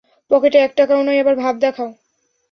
পকেটে 0.31 0.57
এক 0.57 0.71
টাকাও 0.75 1.01
নাই, 1.03 1.17
আবার 1.19 1.35
ভাব 1.35 1.55
দেখাও। 1.59 1.89